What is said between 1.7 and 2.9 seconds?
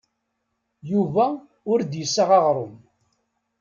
ur d-yessaɣ aɣrum.